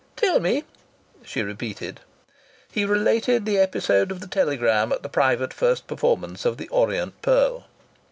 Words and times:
"Tell 0.15 0.39
me," 0.39 0.63
she 1.23 1.43
repeated. 1.43 1.99
He 2.71 2.85
related 2.85 3.45
the 3.45 3.59
episode 3.59 4.09
of 4.09 4.19
the 4.19 4.25
telegram 4.25 4.91
at 4.91 5.03
the 5.03 5.09
private 5.09 5.53
first 5.53 5.85
performance 5.85 6.43
of 6.43 6.57
"The 6.57 6.69
Orient 6.69 7.21
Pearl." 7.21 7.67